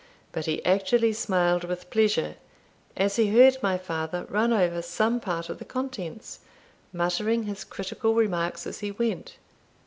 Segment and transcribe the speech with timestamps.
[0.31, 2.33] But he actually smiled with pleasure
[2.97, 6.39] as he heard my father run over some part of the contents,
[6.91, 9.43] muttering his critical remarks as he went on.